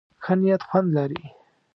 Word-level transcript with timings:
ښه 0.23 0.33
نيت 0.41 0.61
خوند 0.67 0.89
لري. 0.97 1.23